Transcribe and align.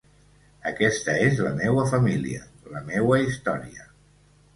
Aquesta 0.69 1.13
és 1.25 1.41
la 1.47 1.51
meua 1.59 1.83
família, 1.91 2.41
la 2.77 2.81
meua 2.87 3.21
història. 3.27 3.87